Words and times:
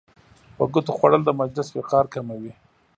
په 0.55 0.63
ګوتو 0.73 0.91
خوړل 0.97 1.21
د 1.25 1.29
مجلس 1.41 1.67
وقار 1.73 2.05
کموي. 2.13 2.53